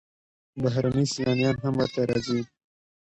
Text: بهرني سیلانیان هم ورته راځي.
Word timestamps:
بهرني 0.61 1.05
سیلانیان 1.13 1.57
هم 1.63 1.73
ورته 1.77 2.01
راځي. 2.09 2.39